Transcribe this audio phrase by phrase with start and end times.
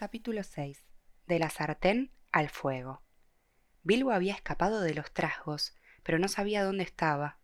[0.00, 0.82] Capítulo 6.
[1.26, 3.02] De la sartén al fuego.
[3.82, 7.38] Bilbo había escapado de los trasgos, pero no sabía dónde estaba.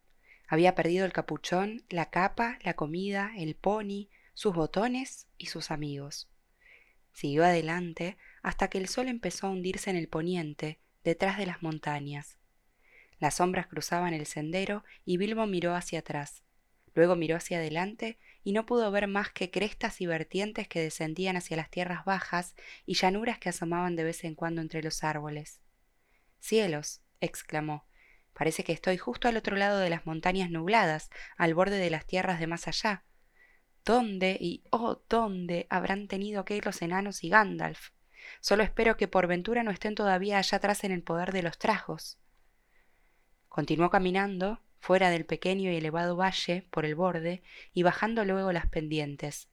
[0.48, 6.30] Había perdido el capuchón, la capa, la comida, el pony, sus botones y sus amigos.
[7.12, 11.62] Siguió adelante hasta que el sol empezó a hundirse en el poniente, detrás de las
[11.62, 12.38] montañas.
[13.18, 16.42] Las sombras cruzaban el sendero y Bilbo miró hacia atrás.
[16.94, 21.36] Luego miró hacia adelante y no pudo ver más que crestas y vertientes que descendían
[21.36, 22.54] hacia las tierras bajas
[22.84, 25.60] y llanuras que asomaban de vez en cuando entre los árboles.
[26.38, 27.88] Cielos, exclamó,
[28.34, 32.06] parece que estoy justo al otro lado de las montañas nubladas, al borde de las
[32.06, 33.02] tierras de más allá.
[33.84, 37.90] ¿Dónde y oh dónde habrán tenido que ir los enanos y Gandalf?
[38.40, 41.58] Solo espero que por ventura no estén todavía allá atrás en el poder de los
[41.58, 42.20] trajos.
[43.48, 47.42] Continuó caminando, fuera del pequeño y elevado valle por el borde
[47.74, 49.48] y bajando luego las pendientes.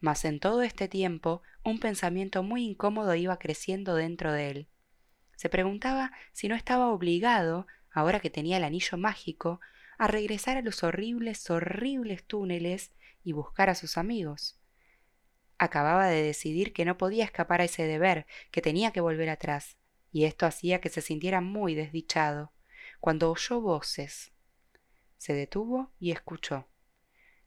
[0.00, 4.68] Mas en todo este tiempo un pensamiento muy incómodo iba creciendo dentro de él.
[5.36, 9.60] Se preguntaba si no estaba obligado, ahora que tenía el anillo mágico,
[9.96, 12.90] a regresar a los horribles, horribles túneles
[13.22, 14.58] y buscar a sus amigos.
[15.58, 19.76] Acababa de decidir que no podía escapar a ese deber, que tenía que volver atrás,
[20.10, 22.52] y esto hacía que se sintiera muy desdichado,
[22.98, 24.32] cuando oyó voces,
[25.18, 26.66] se detuvo y escuchó.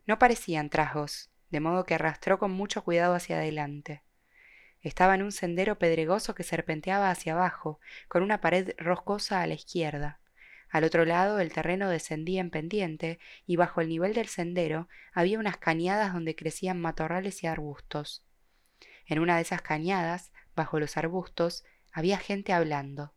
[0.05, 4.03] No parecían trasgos, de modo que arrastró con mucho cuidado hacia adelante.
[4.81, 9.53] Estaba en un sendero pedregoso que serpenteaba hacia abajo, con una pared roscosa a la
[9.53, 10.19] izquierda.
[10.69, 15.37] Al otro lado el terreno descendía en pendiente y bajo el nivel del sendero había
[15.37, 18.23] unas cañadas donde crecían matorrales y arbustos.
[19.05, 23.13] En una de esas cañadas, bajo los arbustos, había gente hablando.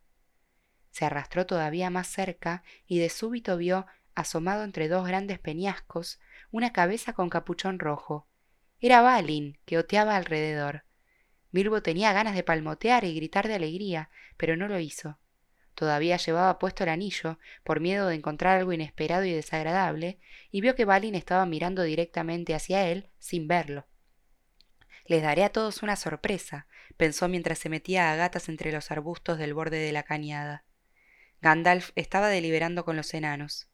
[0.91, 6.21] Se arrastró todavía más cerca y de súbito vio asomado entre dos grandes peñascos,
[6.51, 8.27] una cabeza con capuchón rojo.
[8.81, 10.85] Era Balin, que oteaba alrededor.
[11.51, 15.19] Bilbo tenía ganas de palmotear y gritar de alegría, pero no lo hizo.
[15.75, 20.19] Todavía llevaba puesto el anillo, por miedo de encontrar algo inesperado y desagradable,
[20.51, 23.87] y vio que Balin estaba mirando directamente hacia él, sin verlo.
[25.07, 26.67] Les daré a todos una sorpresa,
[26.97, 30.65] pensó mientras se metía a gatas entre los arbustos del borde de la cañada.
[31.43, 33.69] Gandalf estaba deliberando con los enanos.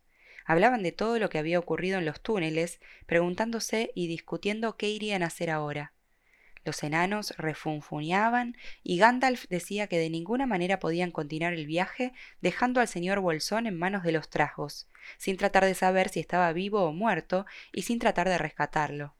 [0.50, 5.22] Hablaban de todo lo que había ocurrido en los túneles, preguntándose y discutiendo qué irían
[5.22, 5.92] a hacer ahora.
[6.64, 12.80] Los enanos refunfuñaban y Gandalf decía que de ninguna manera podían continuar el viaje dejando
[12.80, 14.88] al señor Bolsón en manos de los trajos,
[15.18, 19.14] sin tratar de saber si estaba vivo o muerto y sin tratar de rescatarlo.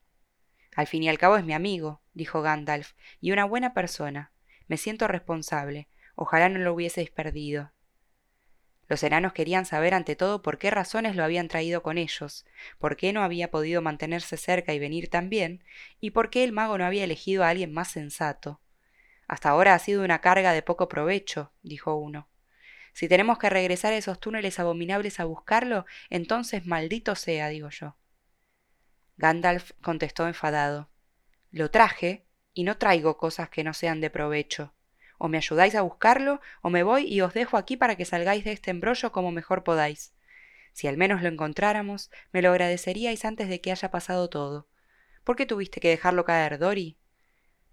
[0.75, 4.33] Al fin y al cabo es mi amigo, dijo Gandalf, y una buena persona.
[4.67, 5.87] Me siento responsable.
[6.17, 7.71] Ojalá no lo hubieseis perdido.
[8.91, 12.45] Los enanos querían saber ante todo por qué razones lo habían traído con ellos,
[12.81, 15.63] por qué no había podido mantenerse cerca y venir también,
[16.01, 18.61] y por qué el mago no había elegido a alguien más sensato.
[19.29, 22.29] Hasta ahora ha sido una carga de poco provecho, dijo uno.
[22.93, 27.97] Si tenemos que regresar a esos túneles abominables a buscarlo, entonces maldito sea, digo yo.
[29.17, 30.91] Gandalf contestó enfadado.
[31.53, 34.75] Lo traje, y no traigo cosas que no sean de provecho.
[35.23, 38.43] O me ayudáis a buscarlo, o me voy y os dejo aquí para que salgáis
[38.43, 40.15] de este embrollo como mejor podáis.
[40.73, 44.67] Si al menos lo encontráramos, me lo agradeceríais antes de que haya pasado todo.
[45.23, 46.97] ¿Por qué tuviste que dejarlo caer, Dori?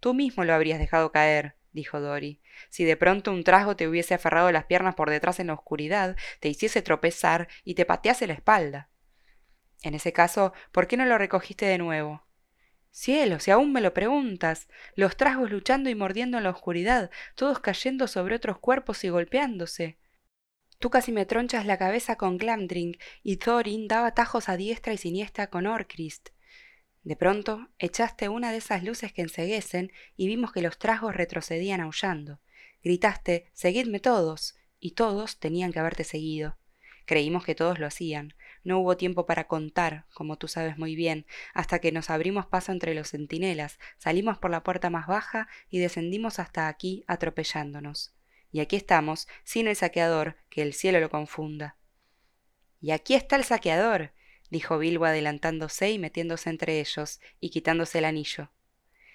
[0.02, 2.42] Tú mismo lo habrías dejado caer, dijo Dori.
[2.70, 6.18] Si de pronto un trasgo te hubiese aferrado las piernas por detrás en la oscuridad,
[6.42, 8.90] te hiciese tropezar y te patease la espalda.
[9.84, 12.27] En ese caso, ¿por qué no lo recogiste de nuevo?
[13.00, 17.60] Cielo, si aún me lo preguntas, los trasgos luchando y mordiendo en la oscuridad, todos
[17.60, 20.00] cayendo sobre otros cuerpos y golpeándose.
[20.80, 24.98] Tú casi me tronchas la cabeza con Glamdring y Thorin daba tajos a diestra y
[24.98, 26.30] siniestra con Orcrist.
[27.04, 31.82] De pronto echaste una de esas luces que enseguecen y vimos que los trasgos retrocedían
[31.82, 32.42] aullando.
[32.84, 36.58] Gritaste Seguidme todos, y todos tenían que haberte seguido.
[37.06, 38.34] Creímos que todos lo hacían.
[38.68, 42.74] No hubo tiempo para contar, como tú sabes muy bien, hasta que nos abrimos paso
[42.74, 48.14] entre los centinelas, salimos por la puerta más baja y descendimos hasta aquí atropellándonos.
[48.52, 51.78] Y aquí estamos, sin el saqueador, que el cielo lo confunda.
[52.82, 54.12] Y aquí está el saqueador,
[54.50, 58.52] dijo Bilbo adelantándose y metiéndose entre ellos, y quitándose el anillo.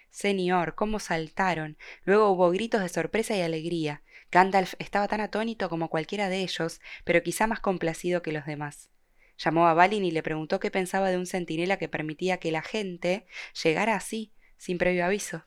[0.09, 1.77] Señor, cómo saltaron.
[2.05, 4.03] Luego hubo gritos de sorpresa y alegría.
[4.31, 8.89] Gandalf estaba tan atónito como cualquiera de ellos, pero quizá más complacido que los demás.
[9.39, 12.63] Llamó a Balin y le preguntó qué pensaba de un centinela que permitía que la
[12.63, 13.27] gente
[13.63, 15.45] llegara así, sin previo aviso.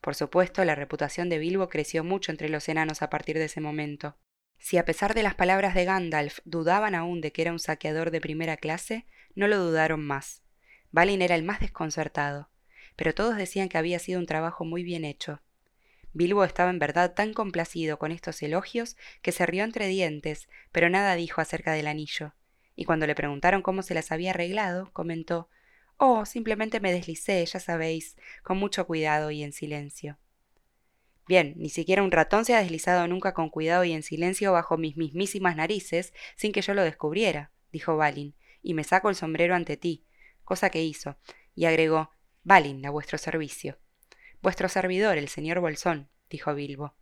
[0.00, 3.60] Por supuesto, la reputación de Bilbo creció mucho entre los enanos a partir de ese
[3.60, 4.16] momento.
[4.58, 8.10] Si a pesar de las palabras de Gandalf dudaban aún de que era un saqueador
[8.10, 10.42] de primera clase, no lo dudaron más.
[10.90, 12.50] Balin era el más desconcertado,
[12.96, 15.40] pero todos decían que había sido un trabajo muy bien hecho.
[16.12, 20.90] Bilbo estaba en verdad tan complacido con estos elogios que se rió entre dientes, pero
[20.90, 22.34] nada dijo acerca del anillo.
[22.74, 25.48] Y cuando le preguntaron cómo se las había arreglado, comentó
[25.96, 30.18] Oh, simplemente me deslicé, ya sabéis, con mucho cuidado y en silencio.
[31.28, 34.76] Bien, ni siquiera un ratón se ha deslizado nunca con cuidado y en silencio bajo
[34.76, 39.54] mis mismísimas narices sin que yo lo descubriera, dijo Balin, y me saco el sombrero
[39.54, 40.04] ante ti,
[40.44, 41.16] cosa que hizo,
[41.54, 42.10] y agregó
[42.42, 43.78] Balin, a vuestro servicio.
[44.40, 46.96] Vuestro servidor, el señor Bolsón, dijo Bilbo.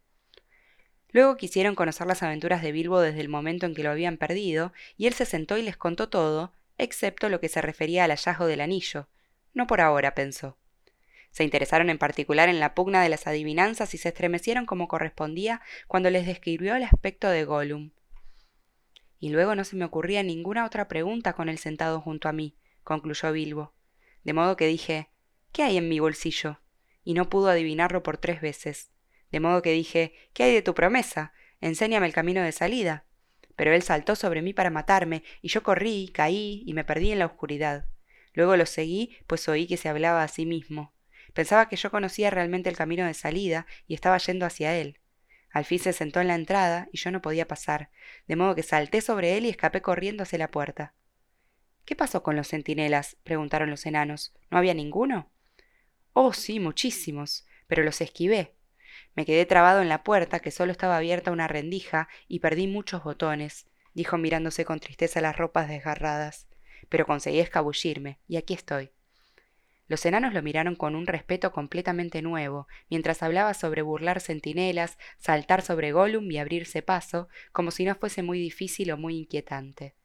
[1.12, 4.73] Luego quisieron conocer las aventuras de Bilbo desde el momento en que lo habían perdido,
[4.97, 8.47] y él se sentó y les contó todo, excepto lo que se refería al hallazgo
[8.47, 9.09] del anillo.
[9.53, 10.57] No por ahora, pensó.
[11.31, 15.61] Se interesaron en particular en la pugna de las adivinanzas y se estremecieron como correspondía
[15.87, 17.91] cuando les describió el aspecto de Gollum.
[19.19, 22.57] Y luego no se me ocurría ninguna otra pregunta con él sentado junto a mí,
[22.83, 23.75] concluyó Bilbo.
[24.25, 25.11] De modo que dije
[25.53, 26.61] ¿Qué hay en mi bolsillo?
[27.05, 28.91] y no pudo adivinarlo por tres veces.
[29.31, 31.32] De modo que dije ¿Qué hay de tu promesa?
[31.61, 33.05] Enséñame el camino de salida.
[33.56, 37.19] Pero él saltó sobre mí para matarme, y yo corrí, caí y me perdí en
[37.19, 37.85] la oscuridad.
[38.32, 40.94] Luego lo seguí, pues oí que se hablaba a sí mismo.
[41.35, 44.99] Pensaba que yo conocía realmente el camino de salida y estaba yendo hacia él.
[45.50, 47.91] Al fin se sentó en la entrada y yo no podía pasar,
[48.26, 50.94] de modo que salté sobre él y escapé corriendo hacia la puerta.
[51.85, 53.17] ¿Qué pasó con los centinelas?
[53.25, 54.33] preguntaron los enanos.
[54.50, 55.31] ¿No había ninguno?
[56.12, 58.55] Oh, sí, muchísimos, pero los esquivé.
[59.15, 63.03] Me quedé trabado en la puerta, que solo estaba abierta una rendija, y perdí muchos
[63.03, 66.49] botones, dijo mirándose con tristeza las ropas desgarradas.
[66.89, 68.91] Pero conseguí escabullirme, y aquí estoy.
[69.91, 75.62] Los enanos lo miraron con un respeto completamente nuevo, mientras hablaba sobre burlar centinelas, saltar
[75.62, 79.97] sobre Gollum y abrirse paso, como si no fuese muy difícil o muy inquietante.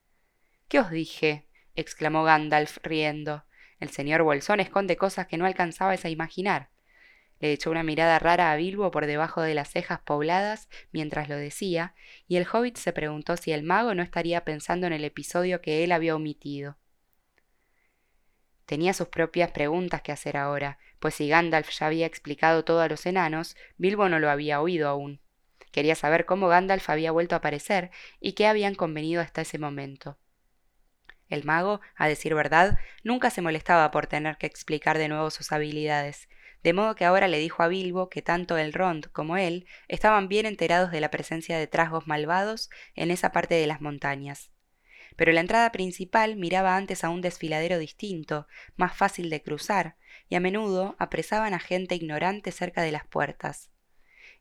[0.68, 1.46] ¿Qué os dije?
[1.75, 3.46] exclamó Gandalf riendo.
[3.80, 6.69] El señor Bolsón esconde cosas que no alcanzabais a imaginar.
[7.39, 11.35] Le echó una mirada rara a Bilbo por debajo de las cejas pobladas mientras lo
[11.35, 11.93] decía,
[12.27, 15.83] y el hobbit se preguntó si el mago no estaría pensando en el episodio que
[15.83, 16.77] él había omitido.
[18.65, 22.87] Tenía sus propias preguntas que hacer ahora, pues si Gandalf ya había explicado todo a
[22.87, 25.21] los enanos, Bilbo no lo había oído aún.
[25.71, 30.17] Quería saber cómo Gandalf había vuelto a aparecer y qué habían convenido hasta ese momento.
[31.27, 35.51] El mago, a decir verdad, nunca se molestaba por tener que explicar de nuevo sus
[35.51, 36.29] habilidades,
[36.65, 40.27] de modo que ahora le dijo a Bilbo que tanto el Rond como él estaban
[40.27, 44.50] bien enterados de la presencia de trasgos malvados en esa parte de las montañas.
[45.15, 48.47] Pero la entrada principal miraba antes a un desfiladero distinto,
[48.77, 49.97] más fácil de cruzar,
[50.27, 53.69] y a menudo apresaban a gente ignorante cerca de las puertas.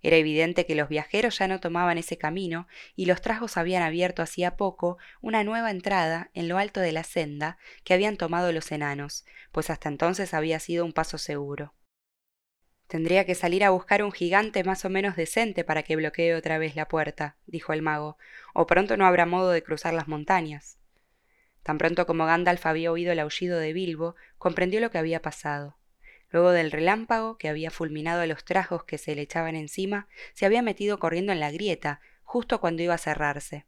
[0.00, 4.22] Era evidente que los viajeros ya no tomaban ese camino y los trajos habían abierto
[4.22, 8.72] hacía poco una nueva entrada en lo alto de la senda que habían tomado los
[8.72, 11.74] enanos, pues hasta entonces había sido un paso seguro.
[12.86, 16.58] Tendría que salir a buscar un gigante más o menos decente para que bloquee otra
[16.58, 18.18] vez la puerta, dijo el mago,
[18.52, 20.78] o pronto no habrá modo de cruzar las montañas.
[21.62, 25.78] Tan pronto como Gandalf había oído el aullido de Bilbo, comprendió lo que había pasado.
[26.30, 30.44] Luego del relámpago que había fulminado a los trajos que se le echaban encima, se
[30.44, 33.64] había metido corriendo en la grieta, justo cuando iba a cerrarse.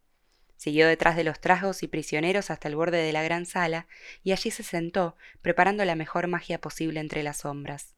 [0.56, 3.86] Siguió detrás de los trajos y prisioneros hasta el borde de la gran sala,
[4.22, 7.94] y allí se sentó, preparando la mejor magia posible entre las sombras.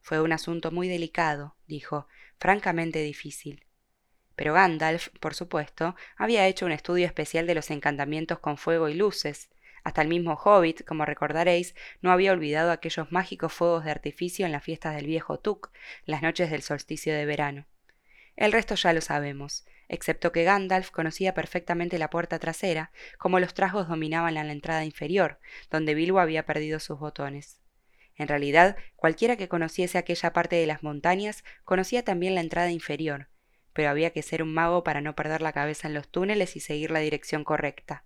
[0.00, 2.06] Fue un asunto muy delicado, dijo,
[2.38, 3.66] francamente difícil.
[4.34, 8.94] Pero Gandalf, por supuesto, había hecho un estudio especial de los encantamientos con fuego y
[8.94, 9.50] luces,
[9.84, 14.52] hasta el mismo Hobbit, como recordaréis, no había olvidado aquellos mágicos fuegos de artificio en
[14.52, 15.70] las fiestas del viejo Tuk,
[16.04, 17.66] las noches del solsticio de verano.
[18.36, 23.54] El resto ya lo sabemos, excepto que Gandalf conocía perfectamente la puerta trasera, como los
[23.54, 25.38] trajos dominaban la entrada inferior,
[25.70, 27.59] donde Bilbo había perdido sus botones.
[28.20, 33.30] En realidad, cualquiera que conociese aquella parte de las montañas conocía también la entrada inferior,
[33.72, 36.60] pero había que ser un mago para no perder la cabeza en los túneles y
[36.60, 38.04] seguir la dirección correcta.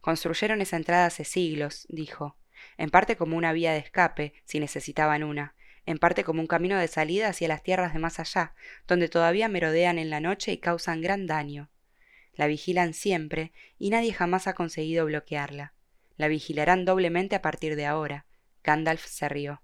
[0.00, 2.38] Construyeron esa entrada hace siglos, dijo,
[2.78, 6.78] en parte como una vía de escape, si necesitaban una, en parte como un camino
[6.78, 8.54] de salida hacia las tierras de más allá,
[8.88, 11.68] donde todavía merodean en la noche y causan gran daño.
[12.32, 15.74] La vigilan siempre, y nadie jamás ha conseguido bloquearla.
[16.16, 18.24] La vigilarán doblemente a partir de ahora.
[18.66, 19.62] Gandalf se rió.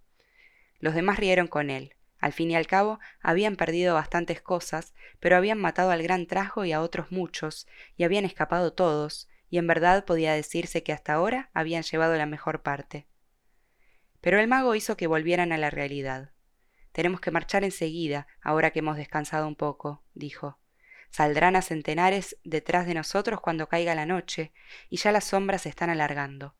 [0.78, 1.96] Los demás rieron con él.
[2.18, 6.64] Al fin y al cabo, habían perdido bastantes cosas, pero habían matado al gran trajo
[6.64, 7.66] y a otros muchos,
[7.96, 12.26] y habían escapado todos, y en verdad podía decirse que hasta ahora habían llevado la
[12.26, 13.08] mejor parte.
[14.20, 16.30] Pero el mago hizo que volvieran a la realidad.
[16.92, 20.60] Tenemos que marchar enseguida, ahora que hemos descansado un poco, dijo.
[21.10, 24.52] Saldrán a centenares detrás de nosotros cuando caiga la noche,
[24.88, 26.54] y ya las sombras se están alargando.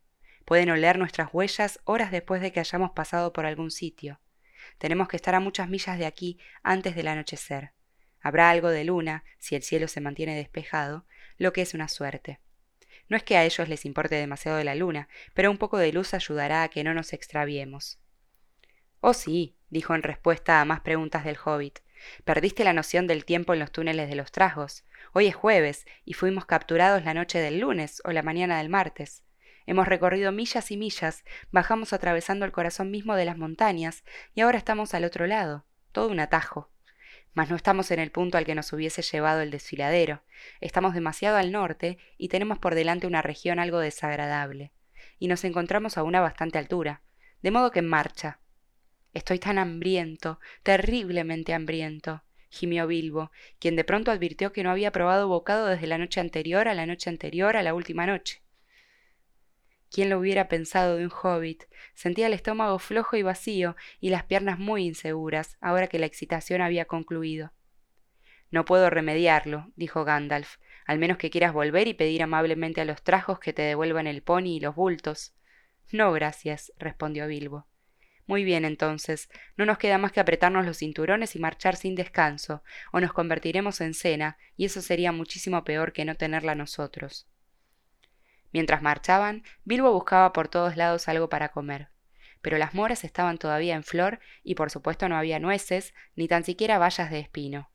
[0.45, 4.21] Pueden oler nuestras huellas horas después de que hayamos pasado por algún sitio.
[4.79, 7.73] Tenemos que estar a muchas millas de aquí antes del anochecer.
[8.21, 11.07] Habrá algo de luna, si el cielo se mantiene despejado,
[11.39, 12.41] lo que es una suerte.
[13.09, 15.93] No es que a ellos les importe demasiado de la luna, pero un poco de
[15.93, 17.99] luz ayudará a que no nos extraviemos.
[19.01, 21.81] Oh sí, dijo en respuesta a más preguntas del hobbit.
[22.25, 24.85] Perdiste la noción del tiempo en los túneles de los trasgos.
[25.13, 29.25] Hoy es jueves, y fuimos capturados la noche del lunes o la mañana del martes.
[29.67, 34.05] Hemos recorrido millas y millas, bajamos atravesando el corazón mismo de las montañas,
[34.35, 35.65] y ahora estamos al otro lado.
[35.93, 36.71] Todo un atajo.
[37.35, 40.23] Mas no estamos en el punto al que nos hubiese llevado el desfiladero.
[40.61, 44.73] Estamos demasiado al norte y tenemos por delante una región algo desagradable.
[45.19, 47.03] Y nos encontramos a una bastante altura.
[47.41, 48.41] De modo que en marcha.
[49.15, 55.29] Estoy tan hambriento, terriblemente hambriento, gimió Bilbo, quien de pronto advirtió que no había probado
[55.29, 58.42] bocado desde la noche anterior a la noche anterior a la última noche.
[59.93, 61.65] ¿Quién lo hubiera pensado de un hobbit?
[61.95, 66.63] Sentía el estómago flojo y vacío y las piernas muy inseguras, ahora que la excitación
[66.63, 67.53] había concluido.
[68.51, 70.57] No puedo remediarlo, dijo Gandalf,
[70.87, 74.23] al menos que quieras volver y pedir amablemente a los trajos que te devuelvan el
[74.23, 75.35] pony y los bultos.
[75.91, 77.67] No, gracias, respondió Bilbo.
[78.27, 82.63] Muy bien, entonces, no nos queda más que apretarnos los cinturones y marchar sin descanso,
[82.93, 87.27] o nos convertiremos en cena, y eso sería muchísimo peor que no tenerla nosotros.
[88.53, 91.89] Mientras marchaban, Bilbo buscaba por todos lados algo para comer.
[92.43, 96.45] Pero las moras estaban todavía en flor y por supuesto no había nueces, ni tan
[96.45, 97.71] siquiera bayas de espino.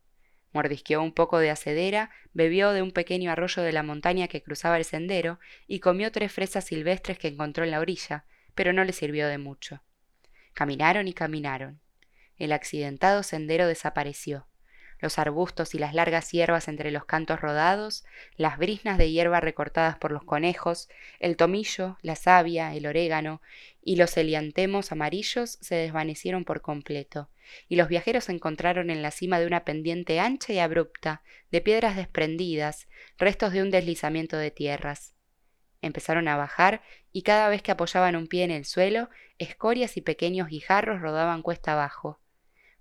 [0.54, 4.78] Mordisqueó un poco de acedera, bebió de un pequeño arroyo de la montaña que cruzaba
[4.78, 8.94] el sendero y comió tres fresas silvestres que encontró en la orilla, pero no le
[8.94, 9.84] sirvió de mucho.
[10.54, 11.82] Caminaron y caminaron.
[12.38, 14.48] El accidentado sendero desapareció.
[15.00, 18.04] Los arbustos y las largas hierbas entre los cantos rodados,
[18.36, 20.90] las brisnas de hierba recortadas por los conejos,
[21.20, 23.42] el tomillo, la savia, el orégano
[23.84, 27.30] y los heliantemos amarillos se desvanecieron por completo,
[27.70, 31.62] y los viajeros se encontraron en la cima de una pendiente ancha y abrupta, de
[31.62, 35.16] piedras desprendidas, restos de un deslizamiento de tierras.
[35.82, 36.82] Empezaron a bajar
[37.14, 41.42] y cada vez que apoyaban un pie en el suelo, escorias y pequeños guijarros rodaban
[41.42, 42.20] cuesta abajo.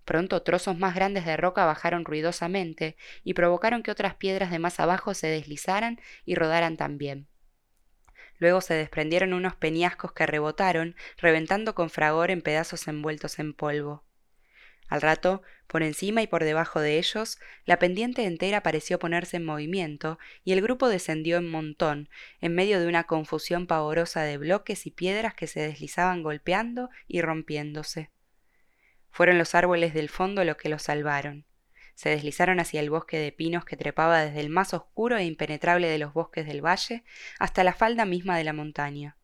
[0.06, 4.78] Pronto trozos más grandes de roca bajaron ruidosamente y provocaron que otras piedras de más
[4.78, 7.26] abajo se deslizaran y rodaran también.
[8.38, 14.04] Luego se desprendieron unos peñascos que rebotaron, reventando con fragor en pedazos envueltos en polvo.
[14.86, 19.44] Al rato, por encima y por debajo de ellos, la pendiente entera pareció ponerse en
[19.44, 22.08] movimiento y el grupo descendió en montón,
[22.40, 27.22] en medio de una confusión pavorosa de bloques y piedras que se deslizaban golpeando y
[27.22, 28.10] rompiéndose.
[29.16, 31.46] Fueron los árboles del fondo los que los salvaron.
[31.94, 35.88] Se deslizaron hacia el bosque de pinos que trepaba desde el más oscuro e impenetrable
[35.88, 37.02] de los bosques del valle
[37.38, 39.16] hasta la falda misma de la montaña.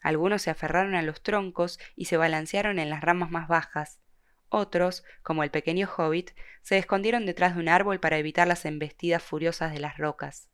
[0.00, 4.00] Algunos se aferraron a los troncos y se balancearon en las ramas más bajas,
[4.48, 6.30] otros, como el pequeño hobbit,
[6.62, 10.48] se escondieron detrás de un árbol para evitar las embestidas furiosas de las rocas.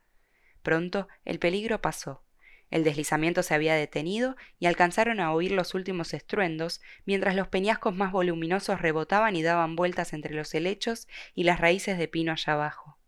[0.64, 2.23] Pronto el peligro pasó.
[2.70, 7.94] El deslizamiento se había detenido y alcanzaron a oír los últimos estruendos, mientras los peñascos
[7.94, 12.54] más voluminosos rebotaban y daban vueltas entre los helechos y las raíces de pino allá
[12.54, 12.98] abajo.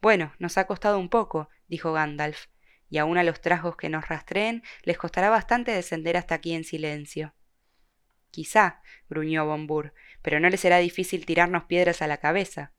[0.00, 2.46] Bueno, nos ha costado un poco, dijo Gandalf,
[2.88, 6.64] y aun a los trasgos que nos rastreen les costará bastante descender hasta aquí en
[6.64, 7.34] silencio.
[8.30, 12.72] Quizá, gruñó Bombur, pero no le será difícil tirarnos piedras a la cabeza.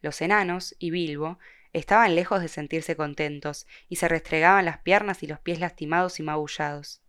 [0.00, 1.38] Los enanos y Bilbo
[1.78, 6.22] estaban lejos de sentirse contentos y se restregaban las piernas y los pies lastimados y
[6.22, 7.02] magullados.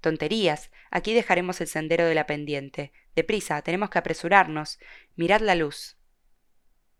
[0.00, 0.70] Tonterías.
[0.90, 2.92] Aquí dejaremos el sendero de la pendiente.
[3.16, 4.78] Deprisa, tenemos que apresurarnos.
[5.16, 5.96] Mirad la luz.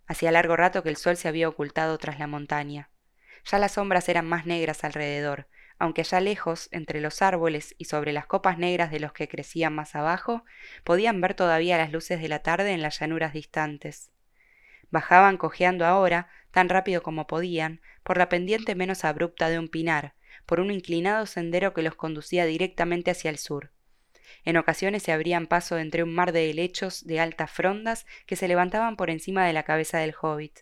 [0.07, 2.91] Hacía largo rato que el sol se había ocultado tras la montaña.
[3.45, 8.13] Ya las sombras eran más negras alrededor, aunque allá lejos, entre los árboles y sobre
[8.13, 10.45] las copas negras de los que crecían más abajo,
[10.83, 14.11] podían ver todavía las luces de la tarde en las llanuras distantes.
[14.91, 20.15] Bajaban cojeando ahora, tan rápido como podían, por la pendiente menos abrupta de un pinar,
[20.47, 23.73] por un inclinado sendero que los conducía directamente hacia el sur.
[24.47, 28.49] En ocasiones se abrían paso entre un mar de helechos de altas frondas que se
[28.49, 30.61] levantaban por encima de la cabeza del hobbit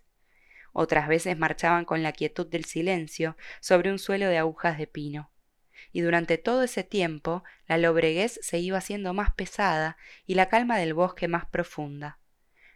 [0.73, 5.31] otras veces marchaban con la quietud del silencio sobre un suelo de agujas de pino.
[5.93, 10.79] Y durante todo ese tiempo la lobreguez se iba haciendo más pesada y la calma
[10.79, 12.19] del bosque más profunda.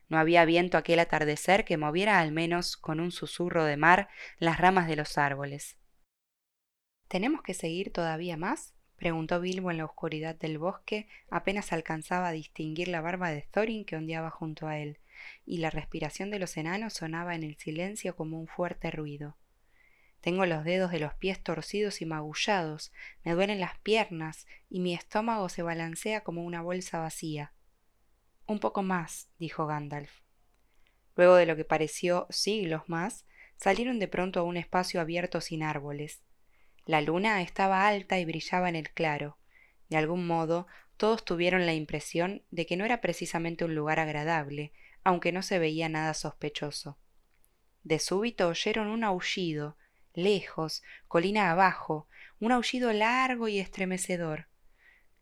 [0.08, 4.08] No había viento aquel atardecer que moviera al menos con un susurro de mar
[4.38, 5.76] las ramas de los árboles.
[7.08, 8.74] ¿Tenemos que seguir todavía más?
[8.96, 13.84] preguntó Bilbo en la oscuridad del bosque, apenas alcanzaba a distinguir la barba de Thorin
[13.84, 14.98] que ondeaba junto a él
[15.44, 19.36] y la respiración de los enanos sonaba en el silencio como un fuerte ruido.
[20.20, 22.92] Tengo los dedos de los pies torcidos y magullados,
[23.24, 27.52] me duelen las piernas y mi estómago se balancea como una bolsa vacía.
[28.46, 30.20] Un poco más, dijo Gandalf.
[31.16, 33.26] Luego de lo que pareció siglos más,
[33.56, 36.22] salieron de pronto a un espacio abierto sin árboles.
[36.84, 39.38] La luna estaba alta y brillaba en el claro.
[39.88, 44.72] De algún modo, todos tuvieron la impresión de que no era precisamente un lugar agradable,
[45.02, 46.98] aunque no se veía nada sospechoso.
[47.82, 49.76] De súbito oyeron un aullido,
[50.14, 52.08] lejos, colina abajo,
[52.40, 54.48] un aullido largo y estremecedor.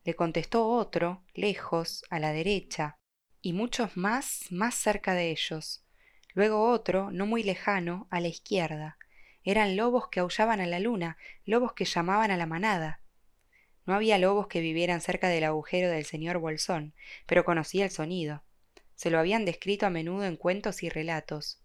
[0.04, 2.99] Le contestó otro, lejos, a la derecha,
[3.45, 5.85] y muchos más más cerca de ellos.
[6.33, 8.97] Luego otro, no muy lejano, a la izquierda.
[9.43, 13.01] Eran lobos que aullaban a la luna, lobos que llamaban a la manada.
[13.85, 16.95] No había lobos que vivieran cerca del agujero del señor Bolsón,
[17.27, 18.43] pero conocía el sonido.
[18.95, 21.63] Se lo habían descrito a menudo en cuentos y relatos.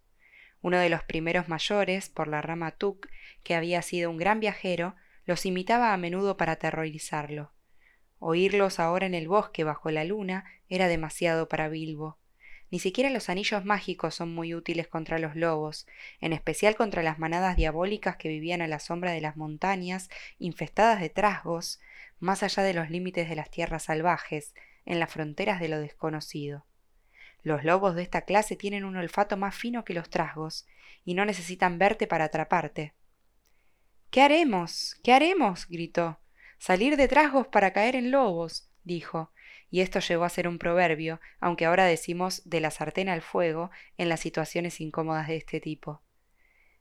[0.62, 3.08] Uno de los primeros mayores, por la rama Tuk,
[3.42, 7.54] que había sido un gran viajero, los imitaba a menudo para aterrorizarlo.
[8.20, 12.18] Oírlos ahora en el bosque bajo la luna era demasiado para Bilbo.
[12.72, 15.88] Ni siquiera los anillos mágicos son muy útiles contra los lobos,
[16.20, 21.00] en especial contra las manadas diabólicas que vivían a la sombra de las montañas, infestadas
[21.00, 21.80] de trasgos,
[22.20, 24.54] más allá de los límites de las tierras salvajes,
[24.86, 26.66] en las fronteras de lo desconocido.
[27.42, 30.68] Los lobos de esta clase tienen un olfato más fino que los trasgos,
[31.06, 32.94] y no necesitan verte para atraparte.
[34.12, 34.96] ¿Qué haremos?
[35.04, 35.68] ¿Qué haremos?
[35.68, 36.20] gritó.
[36.60, 39.32] Salir de trasgos para caer en lobos, dijo,
[39.72, 43.72] y esto llegó a ser un proverbio, aunque ahora decimos de la sartén al fuego
[43.98, 46.02] en las situaciones incómodas de este tipo.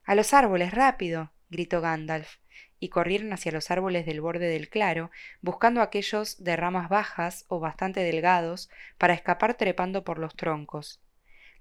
[0.04, 1.32] A los árboles, rápido.
[1.48, 2.38] gritó Gandalf,
[2.80, 7.60] y corrieron hacia los árboles del borde del claro, buscando aquellos de ramas bajas o
[7.60, 8.68] bastante delgados
[8.98, 11.00] para escapar trepando por los troncos.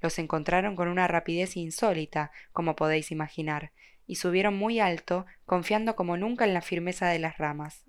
[0.01, 3.71] Los encontraron con una rapidez insólita, como podéis imaginar,
[4.07, 7.86] y subieron muy alto, confiando como nunca en la firmeza de las ramas.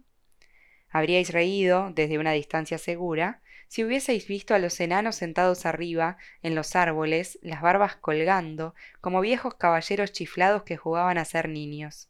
[0.91, 6.55] Habríais reído, desde una distancia segura, si hubieseis visto a los enanos sentados arriba, en
[6.55, 12.09] los árboles, las barbas colgando, como viejos caballeros chiflados que jugaban a ser niños.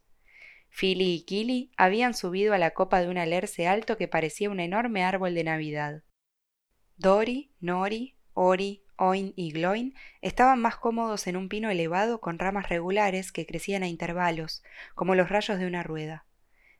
[0.69, 4.59] Fili y Kili habían subido a la copa de un alerce alto que parecía un
[4.59, 6.03] enorme árbol de Navidad.
[6.95, 12.69] Dori, Nori, Ori, Oin y Gloin estaban más cómodos en un pino elevado con ramas
[12.69, 14.63] regulares que crecían a intervalos,
[14.95, 16.25] como los rayos de una rueda.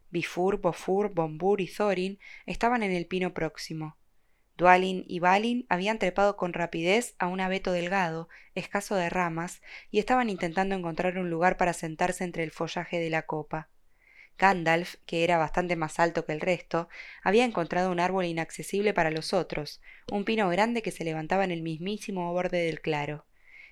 [0.10, 3.98] Bifur, Bofur, Bombur y Thorin estaban en el pino próximo.
[4.58, 10.00] Dualin y Balin habían trepado con rapidez a un abeto delgado, escaso de ramas, y
[10.00, 13.70] estaban intentando encontrar un lugar para sentarse entre el follaje de la copa.
[14.38, 16.90] Gandalf, que era bastante más alto que el resto,
[17.24, 21.52] había encontrado un árbol inaccesible para los otros, un pino grande que se levantaba en
[21.52, 23.26] el mismísimo borde del claro.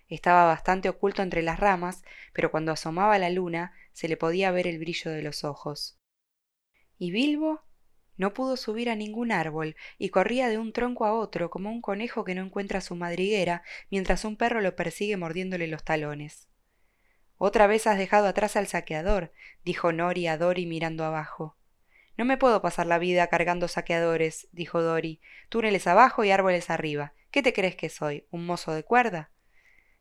[0.10, 4.68] Estaba bastante oculto entre las ramas, pero cuando asomaba la luna se le podía ver
[4.68, 5.97] el brillo de los ojos.
[6.98, 7.62] ¿Y Bilbo?
[8.18, 11.82] No pudo subir a ningún árbol y corría de un tronco a otro como un
[11.82, 16.48] conejo que no encuentra su madriguera mientras un perro lo persigue mordiéndole los talones.
[17.38, 19.32] Otra vez has dejado atrás al saqueador,
[19.64, 21.56] dijo Nori a Dori mirando abajo.
[22.18, 27.14] No me puedo pasar la vida cargando saqueadores, dijo Dori, túneles abajo y árboles arriba.
[27.30, 28.26] ¿Qué te crees que soy?
[28.32, 29.30] ¿Un mozo de cuerda?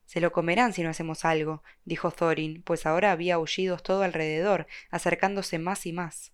[0.07, 4.67] Se lo comerán si no hacemos algo, dijo Thorin, pues ahora había aullidos todo alrededor,
[4.91, 6.33] acercándose más y más.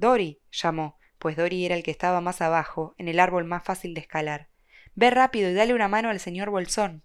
[0.00, 3.92] Dori, llamó, pues Dori era el que estaba más abajo, en el árbol más fácil
[3.92, 4.48] de escalar.
[4.94, 7.04] Ve rápido y dale una mano al señor Bolsón.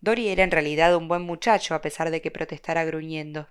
[0.00, 3.50] Dori era en realidad un buen muchacho, a pesar de que protestara gruñendo.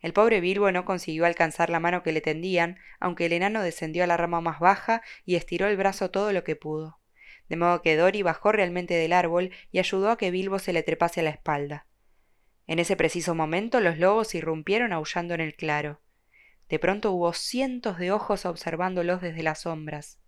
[0.00, 4.04] El pobre Bilbo no consiguió alcanzar la mano que le tendían, aunque el enano descendió
[4.04, 7.00] a la rama más baja y estiró el brazo todo lo que pudo.
[7.48, 10.84] De modo que Dori bajó realmente del árbol y ayudó a que Bilbo se le
[10.84, 11.88] trepase a la espalda.
[12.68, 16.00] En ese preciso momento los lobos irrumpieron aullando en el claro.
[16.68, 20.18] De pronto hubo cientos de ojos observándolos desde las sombras.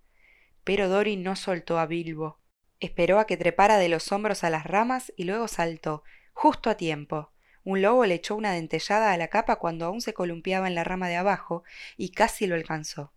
[0.64, 2.38] Pero Dori no soltó a Bilbo.
[2.80, 6.76] Esperó a que trepara de los hombros a las ramas y luego saltó, justo a
[6.76, 7.32] tiempo.
[7.64, 10.84] Un lobo le echó una dentellada a la capa cuando aún se columpiaba en la
[10.84, 11.64] rama de abajo
[11.96, 13.12] y casi lo alcanzó.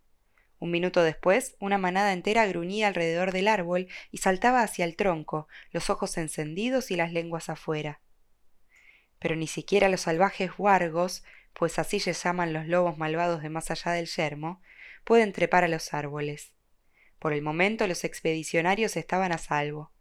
[0.58, 5.48] Un minuto después, una manada entera gruñía alrededor del árbol y saltaba hacia el tronco,
[5.72, 8.02] los ojos encendidos y las lenguas afuera.
[9.20, 13.72] Pero ni siquiera los salvajes huargos pues así se llaman los lobos malvados de más
[13.72, 14.62] allá del yermo,
[15.04, 16.54] pueden trepar a los árboles.
[17.20, 19.92] Por el momento los expedicionarios estaban a salvo.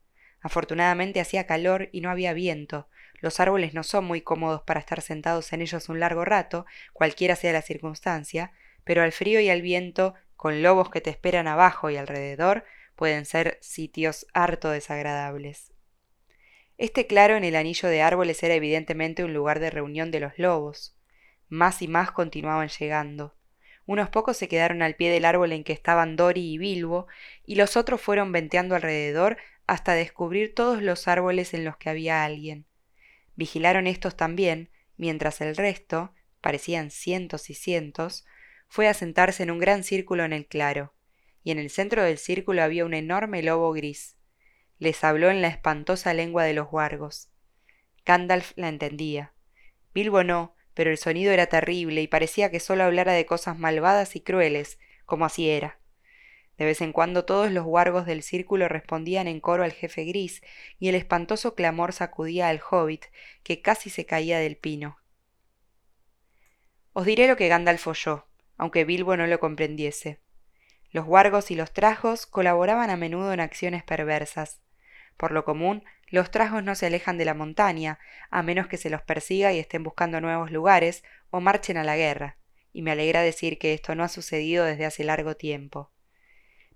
[0.40, 2.88] Afortunadamente hacía calor y no había viento.
[3.20, 7.36] Los árboles no son muy cómodos para estar sentados en ellos un largo rato, cualquiera
[7.36, 8.52] sea la circunstancia,
[8.84, 12.64] pero al frío y al viento, con lobos que te esperan abajo y alrededor,
[12.96, 15.72] pueden ser sitios harto desagradables.
[16.78, 20.38] Este claro en el anillo de árboles era evidentemente un lugar de reunión de los
[20.38, 20.96] lobos.
[21.50, 23.34] Más y más continuaban llegando.
[23.84, 27.08] Unos pocos se quedaron al pie del árbol en que estaban Dori y Bilbo,
[27.44, 29.36] y los otros fueron venteando alrededor
[29.66, 32.66] hasta descubrir todos los árboles en los que había alguien.
[33.34, 38.24] Vigilaron estos también, mientras el resto, parecían cientos y cientos,
[38.68, 40.94] fue a sentarse en un gran círculo en el claro,
[41.42, 44.16] y en el centro del círculo había un enorme lobo gris.
[44.78, 47.28] Les habló en la espantosa lengua de los huargos.
[48.06, 49.32] Gandalf la entendía.
[49.92, 54.16] Bilbo no, pero el sonido era terrible y parecía que solo hablara de cosas malvadas
[54.16, 55.80] y crueles, como así era.
[56.60, 60.42] De vez en cuando todos los huargos del círculo respondían en coro al jefe gris,
[60.78, 63.06] y el espantoso clamor sacudía al hobbit,
[63.42, 64.98] que casi se caía del pino.
[66.92, 68.26] Os diré lo que Gandalf oyó,
[68.58, 70.20] aunque Bilbo no lo comprendiese.
[70.90, 74.60] Los huargos y los trajos colaboraban a menudo en acciones perversas.
[75.20, 77.98] Por lo común, los trajos no se alejan de la montaña,
[78.30, 81.94] a menos que se los persiga y estén buscando nuevos lugares o marchen a la
[81.94, 82.38] guerra,
[82.72, 85.92] y me alegra decir que esto no ha sucedido desde hace largo tiempo.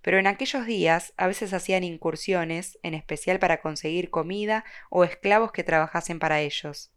[0.02, 5.50] Pero en aquellos días a veces hacían incursiones, en especial para conseguir comida o esclavos
[5.50, 6.92] que trabajasen para ellos.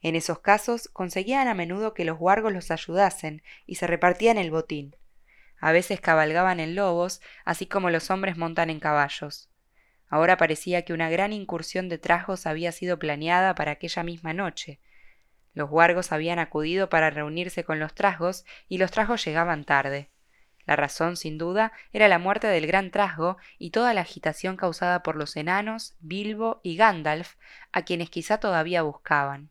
[0.00, 4.50] En esos casos conseguían a menudo que los huargos los ayudasen y se repartían el
[4.50, 4.96] botín.
[5.60, 9.50] A veces cabalgaban en lobos, así como los hombres montan en caballos.
[10.10, 14.80] Ahora parecía que una gran incursión de trajos había sido planeada para aquella misma noche.
[15.54, 20.10] Los huargos habían acudido para reunirse con los trasgos y los trasgos llegaban tarde.
[20.66, 25.02] La razón, sin duda, era la muerte del gran trasgo y toda la agitación causada
[25.02, 27.36] por los enanos, Bilbo y Gandalf,
[27.72, 29.50] a quienes quizá todavía buscaban.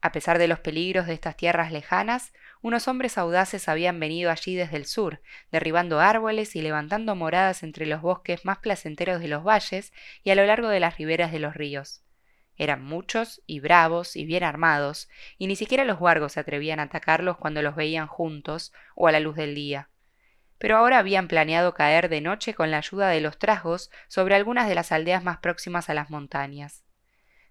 [0.00, 4.54] A pesar de los peligros de estas tierras lejanas, unos hombres audaces habían venido allí
[4.54, 9.44] desde el sur, derribando árboles y levantando moradas entre los bosques más placenteros de los
[9.44, 9.92] valles
[10.22, 12.02] y a lo largo de las riberas de los ríos.
[12.56, 16.84] Eran muchos y bravos y bien armados, y ni siquiera los huargos se atrevían a
[16.84, 19.88] atacarlos cuando los veían juntos o a la luz del día.
[20.58, 24.68] Pero ahora habían planeado caer de noche con la ayuda de los trasgos sobre algunas
[24.68, 26.84] de las aldeas más próximas a las montañas.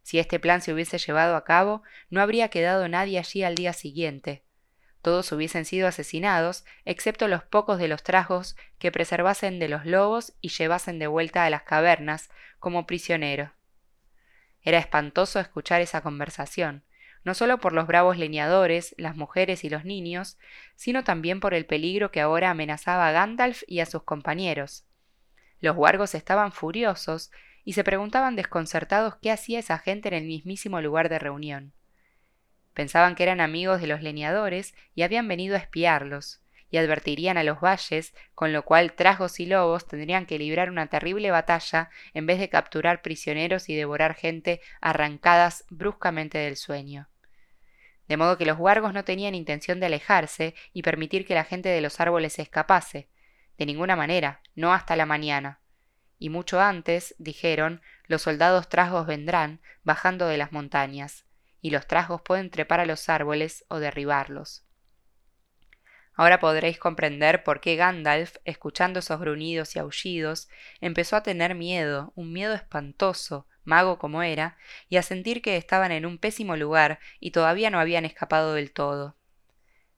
[0.03, 3.73] Si este plan se hubiese llevado a cabo, no habría quedado nadie allí al día
[3.73, 4.43] siguiente.
[5.01, 10.33] Todos hubiesen sido asesinados, excepto los pocos de los trajos que preservasen de los lobos
[10.41, 13.51] y llevasen de vuelta a las cavernas como prisioneros.
[14.61, 16.83] Era espantoso escuchar esa conversación,
[17.23, 20.37] no solo por los bravos leñadores, las mujeres y los niños,
[20.75, 24.85] sino también por el peligro que ahora amenazaba a Gandalf y a sus compañeros.
[25.61, 27.31] Los huargos estaban furiosos
[27.63, 31.73] y se preguntaban desconcertados qué hacía esa gente en el mismísimo lugar de reunión.
[32.73, 37.43] Pensaban que eran amigos de los leñadores y habían venido a espiarlos, y advertirían a
[37.43, 42.25] los valles, con lo cual trajos y lobos tendrían que librar una terrible batalla en
[42.25, 47.09] vez de capturar prisioneros y devorar gente arrancadas bruscamente del sueño.
[48.07, 51.69] De modo que los huargos no tenían intención de alejarse y permitir que la gente
[51.69, 53.09] de los árboles se escapase.
[53.57, 55.59] De ninguna manera, no hasta la mañana
[56.19, 61.25] y mucho antes, dijeron, los soldados trasgos vendrán, bajando de las montañas,
[61.61, 64.65] y los trasgos pueden trepar a los árboles o derribarlos.
[66.13, 70.49] Ahora podréis comprender por qué Gandalf, escuchando esos gruñidos y aullidos,
[70.81, 74.57] empezó a tener miedo, un miedo espantoso, mago como era,
[74.89, 78.73] y a sentir que estaban en un pésimo lugar y todavía no habían escapado del
[78.73, 79.15] todo.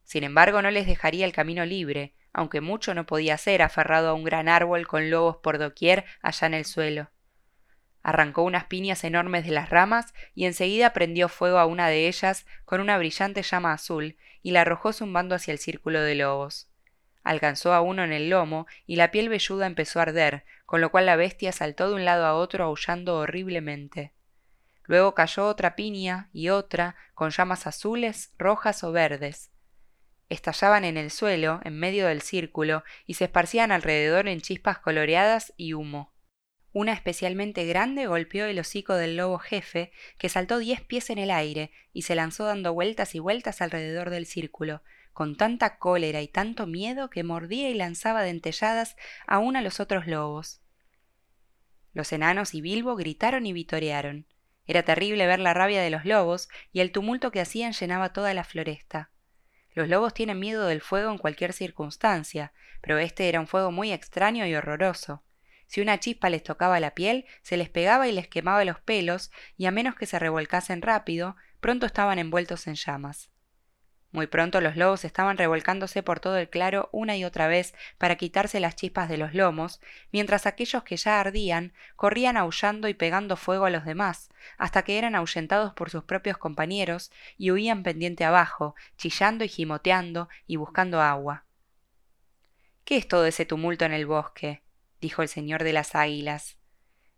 [0.04, 4.14] Sin embargo, no les dejaría el camino libre, aunque mucho no podía hacer aferrado a
[4.14, 7.10] un gran árbol con lobos por doquier allá en el suelo.
[8.04, 12.46] Arrancó unas piñas enormes de las ramas y enseguida prendió fuego a una de ellas
[12.66, 16.70] con una brillante llama azul y la arrojó zumbando hacia el círculo de lobos.
[17.24, 20.90] Alcanzó a uno en el lomo y la piel velluda empezó a arder, con lo
[20.90, 24.14] cual la bestia saltó de un lado a otro aullando horriblemente.
[24.86, 29.52] Luego cayó otra piña y otra, con llamas azules, rojas o verdes
[30.32, 35.54] estallaban en el suelo, en medio del círculo, y se esparcían alrededor en chispas coloreadas
[35.58, 36.14] y humo.
[36.74, 41.30] Una especialmente grande golpeó el hocico del lobo jefe, que saltó diez pies en el
[41.30, 44.82] aire y se lanzó dando vueltas y vueltas alrededor del círculo,
[45.12, 48.96] con tanta cólera y tanto miedo que mordía y lanzaba dentelladas
[49.28, 50.62] aún a los otros lobos.
[51.94, 54.26] Los enanos y Bilbo gritaron y vitorearon.
[54.66, 58.34] Era terrible ver la rabia de los lobos, y el tumulto que hacían llenaba toda
[58.34, 59.10] la floresta.
[59.74, 63.92] Los lobos tienen miedo del fuego en cualquier circunstancia, pero este era un fuego muy
[63.92, 65.24] extraño y horroroso.
[65.72, 69.32] Si una chispa les tocaba la piel, se les pegaba y les quemaba los pelos,
[69.56, 73.32] y a menos que se revolcasen rápido, pronto estaban envueltos en llamas.
[74.12, 78.18] Muy pronto los lobos estaban revolcándose por todo el claro una y otra vez para
[78.18, 79.80] quitarse las chispas de los lomos,
[80.12, 84.98] mientras aquellos que ya ardían corrían aullando y pegando fuego a los demás, hasta que
[84.98, 91.00] eran ahuyentados por sus propios compañeros y huían pendiente abajo, chillando y gimoteando y buscando
[91.00, 91.46] agua.
[92.84, 94.64] ¿Qué es todo ese tumulto en el bosque?
[95.02, 96.58] Dijo el señor de las águilas.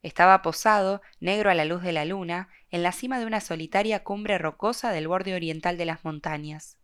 [0.02, 4.04] Estaba posado, negro a la luz de la luna, en la cima de una solitaria
[4.04, 6.78] cumbre rocosa del borde oriental de las montañas.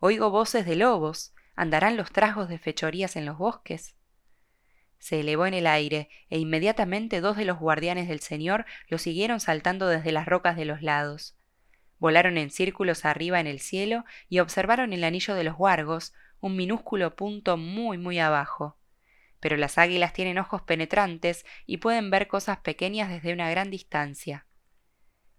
[0.00, 1.34] Oigo voces de lobos.
[1.54, 3.94] ¿Andarán los trasgos de fechorías en los bosques?
[4.98, 9.38] Se elevó en el aire, e inmediatamente dos de los guardianes del señor lo siguieron
[9.38, 11.36] saltando desde las rocas de los lados.
[11.98, 16.56] Volaron en círculos arriba en el cielo y observaron el anillo de los guargos, un
[16.56, 18.78] minúsculo punto muy muy abajo
[19.42, 24.46] pero las águilas tienen ojos penetrantes y pueden ver cosas pequeñas desde una gran distancia.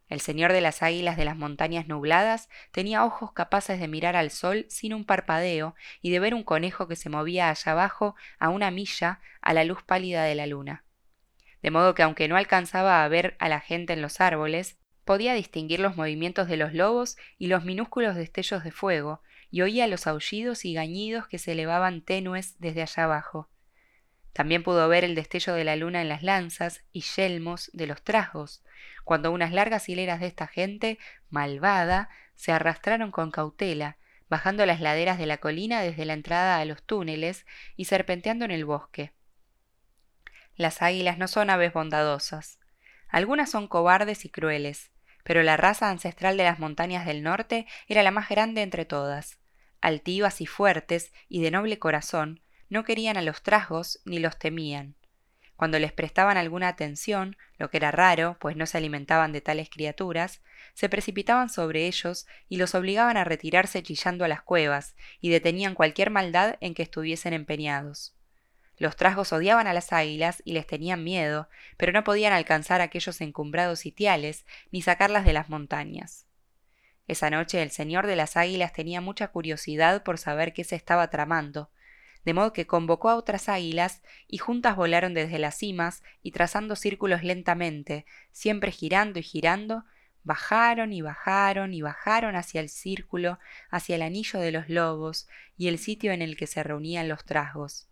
[0.09, 4.29] El señor de las águilas de las montañas nubladas tenía ojos capaces de mirar al
[4.29, 8.49] sol sin un parpadeo y de ver un conejo que se movía allá abajo a
[8.49, 10.83] una milla a la luz pálida de la luna.
[11.61, 15.33] De modo que aunque no alcanzaba a ver a la gente en los árboles, podía
[15.33, 20.07] distinguir los movimientos de los lobos y los minúsculos destellos de fuego, y oía los
[20.07, 23.49] aullidos y gañidos que se elevaban tenues desde allá abajo.
[24.33, 28.01] También pudo ver el destello de la luna en las lanzas y yelmos de los
[28.03, 28.63] trasgos,
[29.03, 30.97] cuando unas largas hileras de esta gente,
[31.29, 33.97] malvada, se arrastraron con cautela,
[34.29, 38.51] bajando las laderas de la colina desde la entrada a los túneles y serpenteando en
[38.51, 39.13] el bosque.
[40.55, 42.59] Las águilas no son aves bondadosas.
[43.07, 44.91] Algunas son cobardes y crueles,
[45.23, 49.39] pero la raza ancestral de las montañas del norte era la más grande entre todas.
[49.81, 52.42] Altivas y fuertes y de noble corazón,
[52.73, 54.95] no querían a los trasgos ni los temían.
[55.55, 59.69] Cuando les prestaban alguna atención, lo que era raro, pues no se alimentaban de tales
[59.69, 60.41] criaturas,
[60.73, 65.75] se precipitaban sobre ellos y los obligaban a retirarse chillando a las cuevas, y detenían
[65.75, 68.15] cualquier maldad en que estuviesen empeñados.
[68.77, 73.21] Los trasgos odiaban a las águilas y les tenían miedo, pero no podían alcanzar aquellos
[73.21, 76.25] encumbrados sitiales ni sacarlas de las montañas.
[77.07, 81.11] Esa noche el señor de las águilas tenía mucha curiosidad por saber qué se estaba
[81.11, 81.69] tramando,
[82.25, 86.75] de modo que convocó a otras águilas y juntas volaron desde las cimas y trazando
[86.75, 89.85] círculos lentamente, siempre girando y girando,
[90.23, 95.67] bajaron y bajaron y bajaron hacia el círculo, hacia el anillo de los lobos y
[95.67, 97.89] el sitio en el que se reunían los trasgos.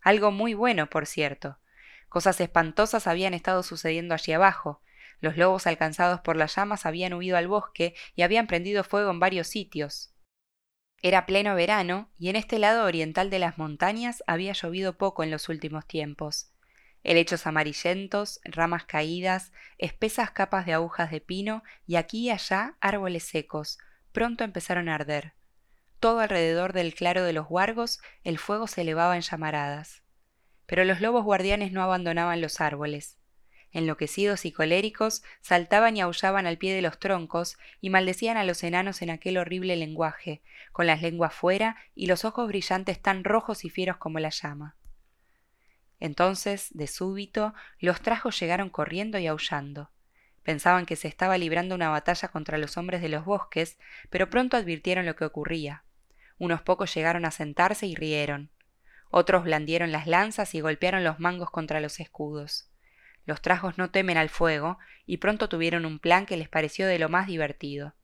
[0.00, 1.58] Algo muy bueno, por cierto.
[2.08, 4.82] Cosas espantosas habían estado sucediendo allí abajo.
[5.20, 9.20] Los lobos alcanzados por las llamas habían huido al bosque y habían prendido fuego en
[9.20, 10.13] varios sitios.
[11.02, 15.30] Era pleno verano y en este lado oriental de las montañas había llovido poco en
[15.30, 16.50] los últimos tiempos.
[17.02, 23.24] Helechos amarillentos, ramas caídas, espesas capas de agujas de pino y aquí y allá árboles
[23.24, 23.78] secos,
[24.12, 25.34] pronto empezaron a arder.
[26.00, 30.02] Todo alrededor del claro de los huargos el fuego se elevaba en llamaradas.
[30.66, 33.18] Pero los lobos guardianes no abandonaban los árboles
[33.74, 38.64] enloquecidos y coléricos, saltaban y aullaban al pie de los troncos y maldecían a los
[38.64, 43.64] enanos en aquel horrible lenguaje, con las lenguas fuera y los ojos brillantes tan rojos
[43.64, 44.76] y fieros como la llama.
[46.00, 49.90] Entonces, de súbito, los trajos llegaron corriendo y aullando.
[50.42, 53.78] Pensaban que se estaba librando una batalla contra los hombres de los bosques,
[54.10, 55.84] pero pronto advirtieron lo que ocurría.
[56.38, 58.50] Unos pocos llegaron a sentarse y rieron.
[59.10, 62.68] Otros blandieron las lanzas y golpearon los mangos contra los escudos.
[63.26, 66.98] Los trajos no temen al fuego, y pronto tuvieron un plan que les pareció de
[66.98, 67.94] lo más divertido.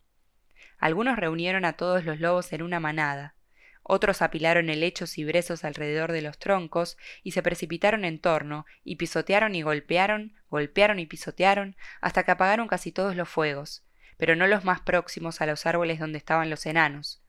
[0.78, 3.34] Algunos reunieron a todos los lobos en una manada,
[3.82, 8.96] otros apilaron helechos y brezos alrededor de los troncos y se precipitaron en torno, y
[8.96, 13.84] pisotearon y golpearon, golpearon y pisotearon, hasta que apagaron casi todos los fuegos,
[14.16, 17.20] pero no los más próximos a los árboles donde estaban los enanos.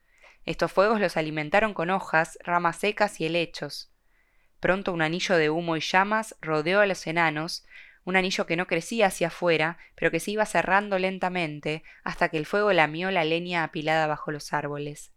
[0.44, 3.90] Estos fuegos los alimentaron con hojas, ramas secas y helechos.
[4.60, 7.64] Pronto un anillo de humo y llamas rodeó a los enanos,
[8.04, 12.38] un anillo que no crecía hacia afuera, pero que se iba cerrando lentamente hasta que
[12.38, 15.12] el fuego lamió la leña apilada bajo los árboles.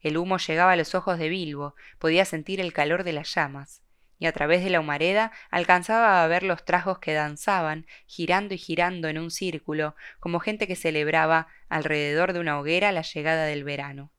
[0.00, 3.82] El humo llegaba a los ojos de Bilbo, podía sentir el calor de las llamas,
[4.18, 8.58] y a través de la humareda alcanzaba a ver los trajos que danzaban, girando y
[8.58, 13.64] girando en un círculo, como gente que celebraba alrededor de una hoguera la llegada del
[13.64, 14.10] verano.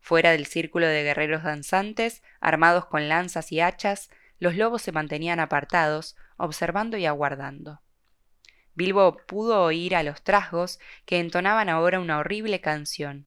[0.00, 5.40] Fuera del círculo de guerreros danzantes, armados con lanzas y hachas, los lobos se mantenían
[5.40, 7.80] apartados, observando y aguardando.
[8.74, 13.26] Bilbo pudo oír a los trasgos que entonaban ahora una horrible canción.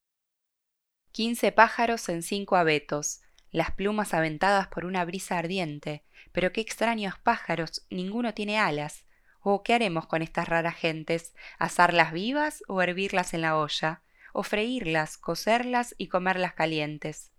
[1.12, 3.22] Quince pájaros en cinco abetos,
[3.52, 6.06] las plumas aventadas por una brisa ardiente.
[6.32, 9.06] Pero qué extraños pájaros, ninguno tiene alas.
[9.42, 11.34] Oh, ¿qué haremos con estas raras gentes?
[11.60, 14.02] ¿Asarlas vivas o hervirlas en la olla?
[14.34, 17.32] o freírlas, cocerlas y comerlas calientes.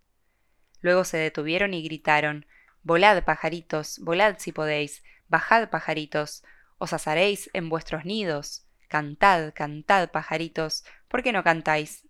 [0.81, 2.47] Luego se detuvieron y gritaron
[2.85, 6.43] Volad, pajaritos, volad si podéis, bajad, pajaritos,
[6.79, 12.09] os asaréis en vuestros nidos, cantad, cantad, pajaritos, ¿por qué no cantáis?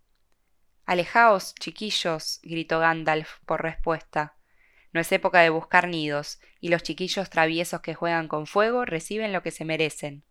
[0.87, 4.35] Alejaos, chiquillos, gritó Gandalf por respuesta.
[4.93, 9.33] No es época de buscar nidos, y los chiquillos traviesos que juegan con fuego reciben
[9.33, 10.25] lo que se merecen.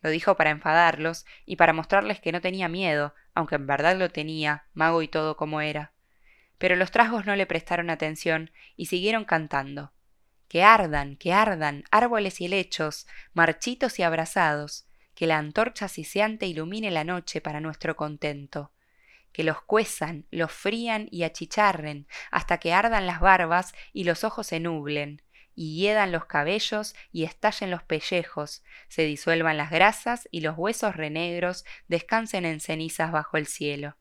[0.00, 4.10] Lo dijo para enfadarlos y para mostrarles que no tenía miedo, aunque en verdad lo
[4.10, 5.92] tenía, mago y todo como era.
[6.62, 9.92] Pero los trasgos no le prestaron atención y siguieron cantando.
[10.46, 16.92] Que ardan, que ardan, árboles y helechos, marchitos y abrazados, que la antorcha siseante ilumine
[16.92, 18.70] la noche para nuestro contento
[19.32, 24.46] que los cuezan, los frían y achicharren, hasta que ardan las barbas y los ojos
[24.46, 25.20] se nublen,
[25.56, 30.94] y hiedan los cabellos y estallen los pellejos, se disuelvan las grasas y los huesos
[30.94, 33.96] renegros descansen en cenizas bajo el cielo.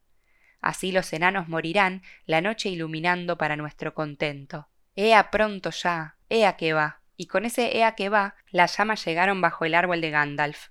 [0.62, 4.68] Así los enanos morirán, la noche iluminando para nuestro contento.
[4.96, 7.02] Ea pronto ya, ea que va.
[7.18, 10.70] Y con ese ea que va, las llamas llegaron bajo el árbol de Gandalf.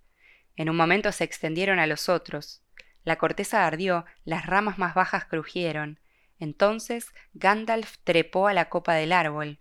[0.56, 2.62] En un momento se extendieron a los otros.
[3.02, 5.98] La corteza ardió, las ramas más bajas crujieron.
[6.38, 9.58] Entonces Gandalf trepó a la copa del árbol.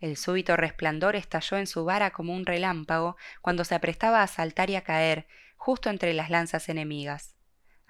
[0.00, 4.68] El súbito resplandor estalló en su vara como un relámpago cuando se aprestaba a saltar
[4.70, 7.36] y a caer, justo entre las lanzas enemigas.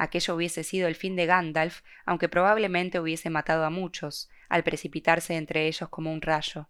[0.02, 5.36] Aquello hubiese sido el fin de Gandalf, aunque probablemente hubiese matado a muchos, al precipitarse
[5.36, 6.68] entre ellos como un rayo.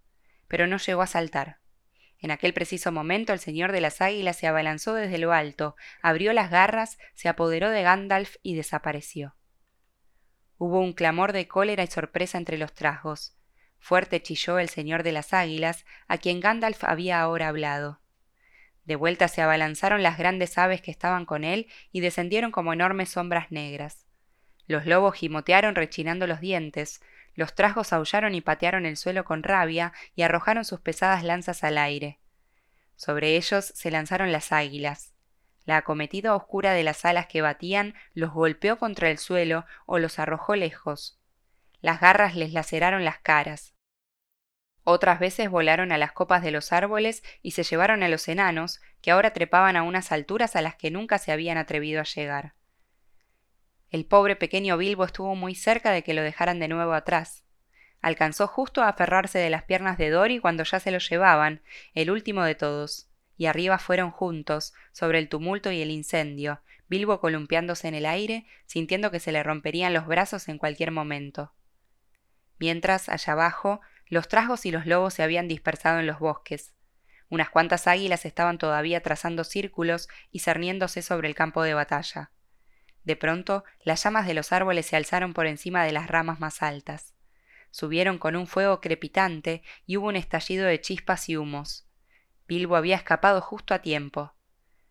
[0.49, 1.59] Pero no llegó a saltar.
[2.19, 6.35] En aquel preciso momento el señor de las águilas se abalanzó desde lo alto, abrió
[6.35, 9.35] las garras, se apoderó de Gandalf y desapareció.
[10.59, 13.39] Hubo un clamor de cólera y sorpresa entre los trasgos.
[13.79, 18.02] Fuerte chilló el señor de las águilas, a quien Gandalf había ahora hablado.
[18.85, 23.11] De vuelta se abalanzaron las grandes aves que estaban con él y descendieron como enormes
[23.11, 24.07] sombras negras.
[24.67, 27.01] Los lobos gimotearon rechinando los dientes,
[27.35, 31.79] los trasgos aullaron y patearon el suelo con rabia y arrojaron sus pesadas lanzas al
[31.79, 32.19] aire.
[32.97, 35.15] Sobre ellos se lanzaron las águilas.
[35.65, 40.19] La acometida oscura de las alas que batían los golpeó contra el suelo o los
[40.19, 41.21] arrojó lejos.
[41.81, 43.75] Las garras les laceraron las caras.
[44.85, 48.81] Otras veces volaron a las copas de los árboles y se llevaron a los enanos,
[49.01, 52.55] que ahora trepaban a unas alturas a las que nunca se habían atrevido a llegar.
[53.91, 57.45] El pobre pequeño Bilbo estuvo muy cerca de que lo dejaran de nuevo atrás.
[58.01, 61.63] Alcanzó justo a aferrarse de las piernas de Dory cuando ya se lo llevaban,
[61.95, 67.21] el último de todos, y arriba fueron juntos, sobre el tumulto y el incendio, Bilbo
[67.21, 71.53] columpiándose en el aire, sintiendo que se le romperían los brazos en cualquier momento.
[72.59, 73.81] Mientras, allá abajo,
[74.13, 76.75] los trasgos y los lobos se habían dispersado en los bosques.
[77.31, 82.31] Unas cuantas águilas estaban todavía trazando círculos y cerniéndose sobre el campo de batalla.
[83.05, 86.63] De pronto, las llamas de los árboles se alzaron por encima de las ramas más
[86.63, 87.15] altas.
[87.71, 91.89] Subieron con un fuego crepitante y hubo un estallido de chispas y humos.
[92.47, 94.35] Bilbo había escapado justo a tiempo.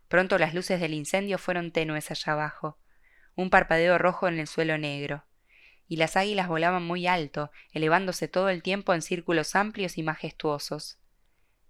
[0.07, 2.79] Pronto las luces del incendio fueron tenues allá abajo,
[3.35, 5.25] un parpadeo rojo en el suelo negro,
[5.91, 11.01] y las águilas volaban muy alto, elevándose todo el tiempo en círculos amplios y majestuosos.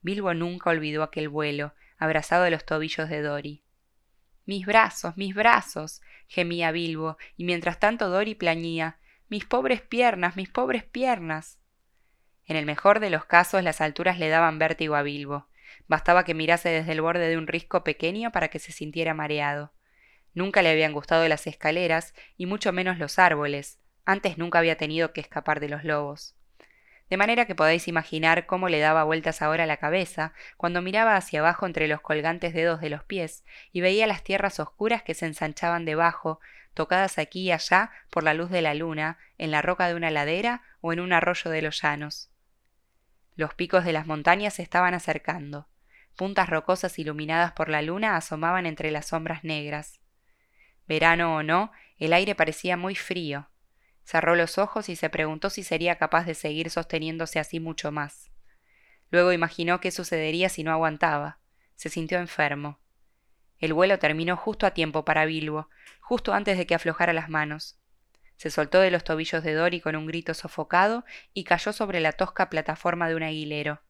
[0.04, 3.64] Bilbo nunca olvidó aquel vuelo, abrazado de los tobillos de Dori.
[4.46, 6.04] Mis brazos, mis brazos.
[6.28, 11.58] gemía Bilbo, y mientras tanto Dori plañía Mis pobres piernas, mis pobres piernas.
[12.46, 15.48] En el mejor de los casos las alturas le daban vértigo a Bilbo.
[15.88, 19.74] Bastaba que mirase desde el borde de un risco pequeño para que se sintiera mareado.
[20.36, 23.81] Nunca le habían gustado las escaleras, y mucho menos los árboles.
[24.06, 26.36] Antes nunca había tenido que escapar de los lobos
[27.12, 31.42] de manera que podéis imaginar cómo le daba vueltas ahora la cabeza cuando miraba hacia
[31.42, 35.26] abajo entre los colgantes dedos de los pies y veía las tierras oscuras que se
[35.26, 36.40] ensanchaban debajo,
[36.74, 40.10] tocadas aquí y allá por la luz de la luna, en la roca de una
[40.10, 42.32] ladera o en un arroyo de los llanos.
[43.36, 45.68] Los picos de las montañas se estaban acercando.
[46.16, 50.00] Puntas rocosas iluminadas por la luna asomaban entre las sombras negras.
[50.88, 53.51] Verano o no, el aire parecía muy frío,
[54.04, 58.32] Cerró los ojos y se preguntó si sería capaz de seguir sosteniéndose así mucho más.
[59.10, 61.40] Luego imaginó qué sucedería si no aguantaba.
[61.76, 62.80] Se sintió enfermo.
[63.60, 67.78] El vuelo terminó justo a tiempo para Bilbo, justo antes de que aflojara las manos.
[68.36, 72.14] Se soltó de los tobillos de Dory con un grito sofocado y cayó sobre la
[72.14, 73.82] tosca plataforma de un aguilero.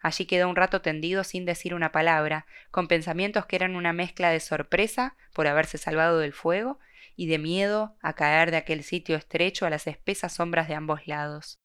[0.00, 4.30] Allí quedó un rato tendido sin decir una palabra, con pensamientos que eran una mezcla
[4.30, 6.78] de sorpresa por haberse salvado del fuego
[7.20, 11.06] y de miedo a caer de aquel sitio estrecho a las espesas sombras de ambos
[11.06, 11.58] lados.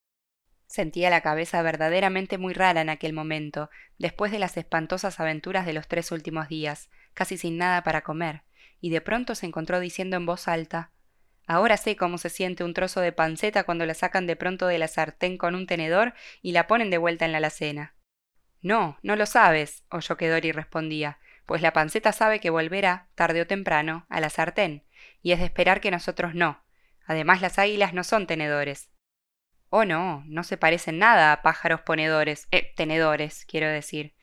[0.67, 5.71] Sentía la cabeza verdaderamente muy rara en aquel momento, después de las espantosas aventuras de
[5.71, 8.43] los tres últimos días, casi sin nada para comer,
[8.81, 10.91] y de pronto se encontró diciendo en voz alta
[11.47, 14.77] Ahora sé cómo se siente un trozo de panceta cuando la sacan de pronto de
[14.77, 17.95] la sartén con un tenedor y la ponen de vuelta en la alacena.
[18.61, 23.41] No, no lo sabes, oyó que Dory respondía, pues la panceta sabe que volverá, tarde
[23.41, 24.83] o temprano, a la sartén,
[25.21, 26.63] y es de esperar que nosotros no.
[27.05, 28.89] Además las águilas no son tenedores.
[29.69, 34.15] Oh, no, no se parecen nada a pájaros ponedores, eh, tenedores, quiero decir,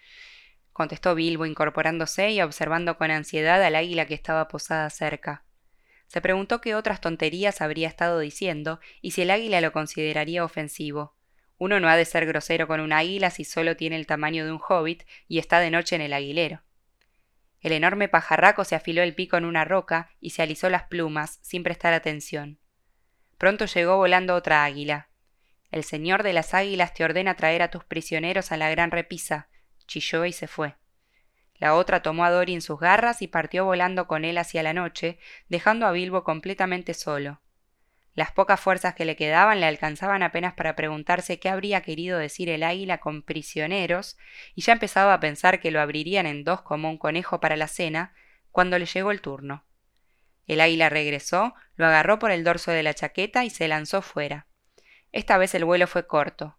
[0.72, 5.44] contestó Bilbo incorporándose y observando con ansiedad al águila que estaba posada cerca.
[6.06, 11.16] Se preguntó qué otras tonterías habría estado diciendo y si el águila lo consideraría ofensivo.
[11.58, 14.52] Uno no ha de ser grosero con un águila si solo tiene el tamaño de
[14.52, 16.62] un hobbit y está de noche en el aguilero.
[17.62, 21.38] El enorme pajarraco se afiló el pico en una roca y se alisó las plumas,
[21.42, 22.58] sin prestar atención.
[23.38, 25.08] Pronto llegó volando otra águila.
[25.70, 29.48] El señor de las águilas te ordena traer a tus prisioneros a la gran repisa,
[29.86, 30.76] chilló y se fue.
[31.54, 34.74] La otra tomó a Dori en sus garras y partió volando con él hacia la
[34.74, 37.40] noche, dejando a Bilbo completamente solo.
[38.14, 42.50] Las pocas fuerzas que le quedaban le alcanzaban apenas para preguntarse qué habría querido decir
[42.50, 44.18] el águila con prisioneros,
[44.54, 47.68] y ya empezaba a pensar que lo abrirían en dos como un conejo para la
[47.68, 48.14] cena,
[48.50, 49.64] cuando le llegó el turno.
[50.46, 54.46] El águila regresó, lo agarró por el dorso de la chaqueta y se lanzó fuera.
[55.10, 56.58] Esta vez el vuelo fue corto.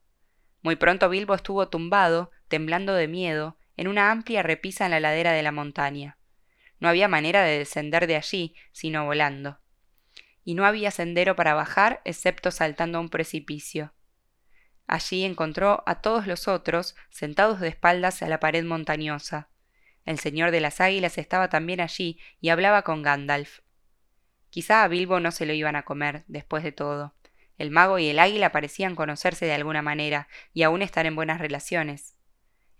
[0.64, 5.34] Muy pronto Bilbo estuvo tumbado, temblando de miedo, en una amplia repisa en la ladera
[5.34, 6.18] de la montaña.
[6.80, 9.62] No había manera de descender de allí, sino volando
[10.44, 13.94] y no había sendero para bajar excepto saltando a un precipicio.
[14.88, 19.50] Allí encontró a todos los otros sentados de espaldas a la pared montañosa.
[20.06, 23.60] El señor de las águilas estaba también allí y hablaba con Gandalf.
[24.50, 27.16] Quizá a Bilbo no se lo iban a comer, después de todo.
[27.58, 31.39] El mago y el águila parecían conocerse de alguna manera y aún estar en buenas
[31.39, 32.16] relaciones.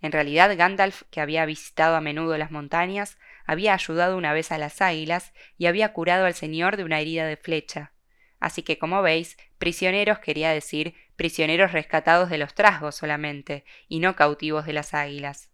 [0.00, 4.58] En realidad Gandalf, que había visitado a menudo las montañas, había ayudado una vez a
[4.58, 7.92] las águilas y había curado al señor de una herida de flecha.
[8.40, 14.16] Así que, como veis, prisioneros quería decir prisioneros rescatados de los trasgos solamente, y no
[14.16, 15.50] cautivos de las águilas.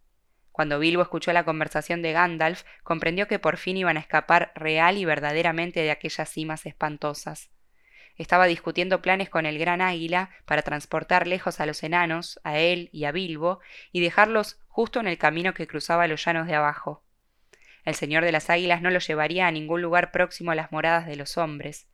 [0.53, 4.99] Cuando Bilbo escuchó la conversación de Gandalf, comprendió que por fin iban a escapar real
[4.99, 7.51] y verdaderamente de aquellas cimas espantosas.
[8.17, 12.91] Estaba discutiendo planes con el gran águila para transportar lejos a los enanos, a él
[12.93, 13.61] y a Bilbo,
[13.93, 17.03] y dejarlos justo en el camino que cruzaba los llanos de abajo.
[17.85, 21.07] El señor de las águilas no los llevaría a ningún lugar próximo a las moradas
[21.07, 21.89] de los hombres.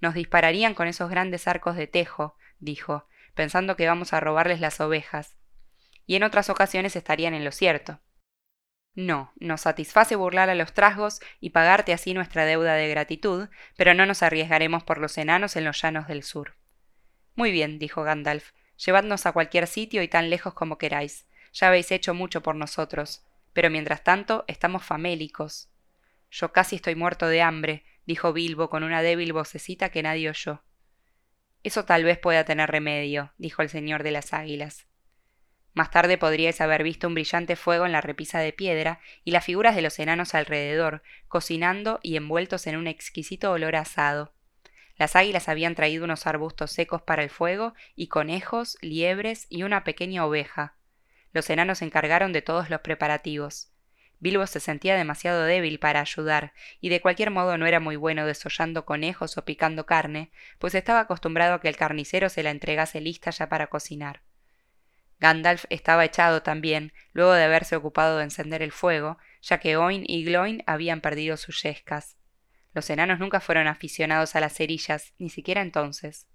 [0.00, 4.80] Nos dispararían con esos grandes arcos de tejo, dijo, pensando que vamos a robarles las
[4.80, 5.36] ovejas.
[6.06, 8.00] Y en otras ocasiones estarían en lo cierto.
[8.94, 13.92] No, nos satisface burlar a los trasgos y pagarte así nuestra deuda de gratitud, pero
[13.92, 16.56] no nos arriesgaremos por los enanos en los llanos del sur.
[17.34, 21.26] Muy bien, dijo Gandalf, llevadnos a cualquier sitio y tan lejos como queráis.
[21.52, 23.26] Ya habéis hecho mucho por nosotros,
[23.56, 25.70] pero mientras tanto estamos famélicos.
[26.30, 30.62] Yo casi estoy muerto de hambre, dijo Bilbo con una débil vocecita que nadie oyó.
[31.62, 34.86] Eso tal vez pueda tener remedio, dijo el señor de las águilas.
[35.72, 39.46] Más tarde podríais haber visto un brillante fuego en la repisa de piedra y las
[39.46, 44.34] figuras de los enanos alrededor, cocinando y envueltos en un exquisito olor asado.
[44.98, 49.82] Las águilas habían traído unos arbustos secos para el fuego y conejos, liebres y una
[49.82, 50.76] pequeña oveja.
[51.36, 53.70] Los enanos se encargaron de todos los preparativos.
[54.20, 58.24] Bilbo se sentía demasiado débil para ayudar, y de cualquier modo no era muy bueno
[58.24, 63.02] desollando conejos o picando carne, pues estaba acostumbrado a que el carnicero se la entregase
[63.02, 64.22] lista ya para cocinar.
[65.20, 70.04] Gandalf estaba echado también, luego de haberse ocupado de encender el fuego, ya que Oin
[70.06, 72.16] y Gloin habían perdido sus yescas.
[72.72, 76.28] Los enanos nunca fueron aficionados a las cerillas, ni siquiera entonces.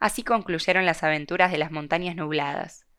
[0.00, 2.89] Así concluyeron las aventuras de las montañas nubladas.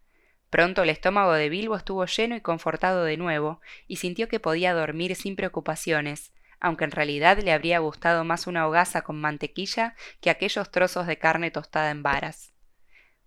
[0.51, 4.73] Pronto el estómago de Bilbo estuvo lleno y confortado de nuevo, y sintió que podía
[4.73, 10.29] dormir sin preocupaciones, aunque en realidad le habría gustado más una hogaza con mantequilla que
[10.29, 12.53] aquellos trozos de carne tostada en varas.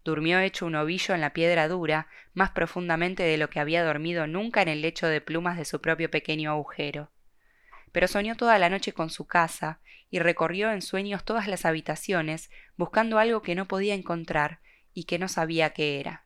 [0.04, 4.26] Durmió hecho un ovillo en la piedra dura, más profundamente de lo que había dormido
[4.26, 7.10] nunca en el lecho de plumas de su propio pequeño agujero.
[7.90, 12.50] Pero soñó toda la noche con su casa, y recorrió en sueños todas las habitaciones,
[12.76, 14.60] buscando algo que no podía encontrar
[14.92, 16.23] y que no sabía qué era.